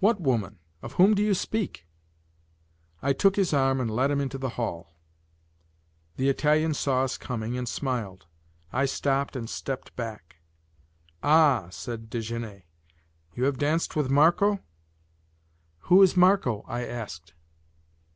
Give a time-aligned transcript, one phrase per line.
[0.00, 0.58] "What woman?
[0.82, 1.86] Of whom do you speak?"
[3.00, 4.96] I took his arm and led him into the hall.
[6.16, 8.26] The Italian saw us coming and smiled.
[8.72, 10.40] I stopped and stepped back.
[11.22, 12.64] "Ah!" said Desgenais,
[13.36, 14.58] "you have danced with Marco?"
[15.82, 17.32] "Who is Marco?" I asked.